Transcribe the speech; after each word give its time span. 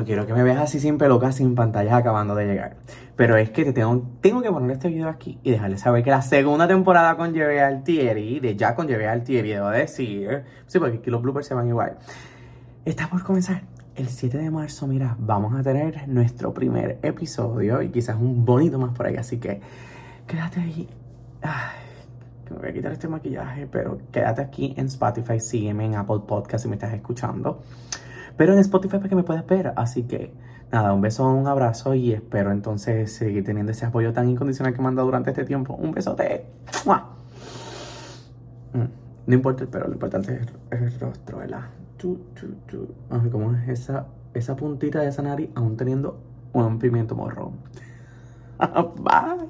No 0.00 0.06
quiero 0.06 0.24
que 0.24 0.32
me 0.32 0.42
veas 0.42 0.58
así 0.58 0.80
sin 0.80 0.96
pelucas, 0.96 1.34
sin 1.34 1.54
pantallas 1.54 1.92
acabando 1.92 2.34
de 2.34 2.46
llegar. 2.46 2.76
Pero 3.16 3.36
es 3.36 3.50
que 3.50 3.66
te 3.66 3.74
tengo, 3.74 4.02
tengo 4.22 4.40
que 4.40 4.50
poner 4.50 4.70
este 4.70 4.88
video 4.88 5.10
aquí 5.10 5.38
y 5.42 5.50
dejarle 5.50 5.76
saber 5.76 6.02
que 6.02 6.08
la 6.08 6.22
segunda 6.22 6.66
temporada 6.66 7.18
con 7.18 7.34
Jerry 7.34 7.58
Altieri, 7.58 8.40
de 8.40 8.56
ya 8.56 8.74
con 8.74 8.88
Jerry 8.88 9.04
Altieri, 9.04 9.50
debo 9.50 9.68
decir, 9.68 10.44
sí, 10.66 10.78
porque 10.78 10.96
aquí 10.96 11.10
los 11.10 11.20
bloopers 11.20 11.48
se 11.48 11.52
van 11.52 11.68
igual, 11.68 11.98
está 12.86 13.10
por 13.10 13.22
comenzar. 13.22 13.60
El 13.94 14.08
7 14.08 14.38
de 14.38 14.50
marzo, 14.50 14.86
mira, 14.86 15.16
vamos 15.18 15.54
a 15.54 15.62
tener 15.62 16.08
nuestro 16.08 16.54
primer 16.54 16.98
episodio 17.02 17.82
y 17.82 17.90
quizás 17.90 18.16
un 18.16 18.46
bonito 18.46 18.78
más 18.78 18.96
por 18.96 19.04
ahí, 19.04 19.16
así 19.16 19.36
que 19.36 19.60
quédate 20.26 20.60
ahí. 20.60 20.88
Ay, 21.42 21.76
me 22.48 22.56
voy 22.56 22.68
a 22.70 22.72
quitar 22.72 22.92
este 22.92 23.06
maquillaje, 23.06 23.66
pero 23.66 23.98
quédate 24.10 24.40
aquí 24.40 24.72
en 24.78 24.86
Spotify, 24.86 25.38
sígueme 25.40 25.84
en 25.84 25.96
Apple 25.96 26.20
Podcast 26.26 26.62
si 26.62 26.70
me 26.70 26.76
estás 26.76 26.94
escuchando. 26.94 27.62
Pero 28.36 28.52
en 28.52 28.58
Spotify 28.60 28.96
para 28.98 29.08
que 29.08 29.16
me 29.16 29.22
puedas 29.22 29.46
ver, 29.46 29.72
así 29.76 30.04
que 30.04 30.32
nada, 30.72 30.92
un 30.92 31.00
beso, 31.00 31.28
un 31.28 31.46
abrazo 31.46 31.94
y 31.94 32.12
espero 32.12 32.52
entonces 32.52 33.12
seguir 33.12 33.44
teniendo 33.44 33.72
ese 33.72 33.86
apoyo 33.86 34.12
tan 34.12 34.28
incondicional 34.28 34.74
que 34.74 34.80
me 34.82 34.88
han 34.88 34.94
dado 34.96 35.06
durante 35.06 35.30
este 35.30 35.44
tiempo. 35.44 35.74
Un 35.74 35.92
besote. 35.92 36.46
Mm, 38.72 38.84
No 39.26 39.34
importa 39.34 39.62
el 39.64 39.68
pelo, 39.68 39.86
lo 39.86 39.92
importante 39.94 40.40
es 40.70 40.80
el, 40.80 41.00
rostro, 41.00 41.38
¿verdad? 41.38 41.62
Tu, 41.96 42.16
tu, 42.34 42.46
tu. 42.66 42.94
Ay, 43.10 43.28
¿cómo 43.30 43.54
es 43.54 43.68
esa, 43.68 44.06
esa 44.34 44.56
puntita 44.56 45.00
de 45.00 45.08
esa 45.08 45.22
nariz 45.22 45.50
aún 45.54 45.76
teniendo 45.76 46.20
un 46.52 46.78
pimiento 46.78 47.14
morro? 47.14 47.52
Bye. 48.58 49.48